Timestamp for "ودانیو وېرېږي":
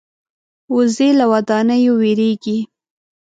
1.33-2.57